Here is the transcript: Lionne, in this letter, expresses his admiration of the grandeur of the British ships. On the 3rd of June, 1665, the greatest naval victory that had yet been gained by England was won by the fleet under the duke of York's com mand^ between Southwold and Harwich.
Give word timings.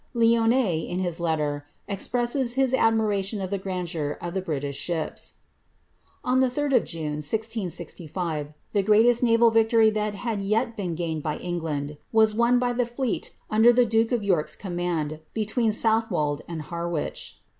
Lionne, 0.15 0.51
in 0.51 1.03
this 1.03 1.19
letter, 1.19 1.67
expresses 1.87 2.55
his 2.55 2.73
admiration 2.73 3.39
of 3.39 3.51
the 3.51 3.59
grandeur 3.59 4.17
of 4.19 4.33
the 4.33 4.41
British 4.41 4.75
ships. 4.75 5.33
On 6.23 6.39
the 6.39 6.47
3rd 6.47 6.75
of 6.77 6.85
June, 6.85 7.17
1665, 7.21 8.47
the 8.71 8.81
greatest 8.81 9.21
naval 9.21 9.51
victory 9.51 9.91
that 9.91 10.15
had 10.15 10.41
yet 10.41 10.75
been 10.75 10.95
gained 10.95 11.21
by 11.21 11.37
England 11.37 11.97
was 12.11 12.33
won 12.33 12.57
by 12.57 12.73
the 12.73 12.87
fleet 12.87 13.35
under 13.51 13.71
the 13.71 13.85
duke 13.85 14.11
of 14.11 14.23
York's 14.23 14.55
com 14.55 14.75
mand^ 14.75 15.19
between 15.35 15.71
Southwold 15.71 16.41
and 16.47 16.63
Harwich. 16.63 17.37